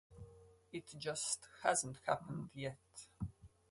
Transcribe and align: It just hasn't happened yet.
It 0.73 0.85
just 0.97 1.47
hasn't 1.61 1.99
happened 2.07 2.49
yet. 2.55 3.07